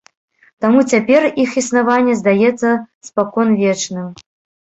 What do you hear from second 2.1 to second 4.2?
здаецца спаконвечным.